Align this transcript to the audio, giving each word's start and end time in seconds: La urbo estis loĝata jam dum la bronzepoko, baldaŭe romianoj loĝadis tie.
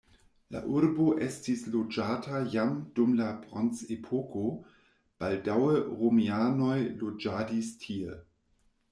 La 0.53 0.59
urbo 0.75 1.03
estis 1.23 1.59
loĝata 1.73 2.39
jam 2.53 2.71
dum 2.99 3.11
la 3.19 3.27
bronzepoko, 3.43 4.41
baldaŭe 5.23 5.75
romianoj 6.01 6.79
loĝadis 7.03 7.69
tie. 7.85 8.17